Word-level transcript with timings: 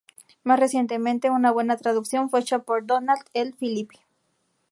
Más 0.43 0.59
recientemente, 0.59 1.29
una 1.29 1.51
buena 1.51 1.77
traducción, 1.77 2.31
fue 2.31 2.39
hecha 2.39 2.57
por 2.57 2.87
Donald 2.87 3.21
L. 3.35 3.53
Philippi. 3.53 3.99